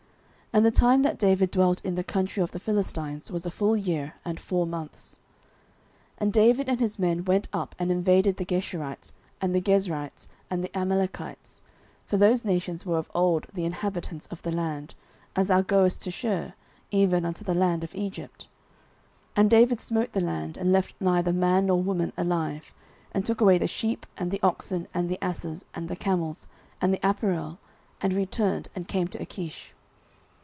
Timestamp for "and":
0.57-0.65, 4.25-4.37, 6.17-6.33, 6.67-6.79, 7.79-7.89, 9.39-9.55, 10.49-10.61, 19.37-19.49, 20.57-20.73, 23.13-23.25, 24.17-24.31, 24.93-25.07, 25.73-25.87, 26.81-26.93, 28.01-28.11, 28.75-28.89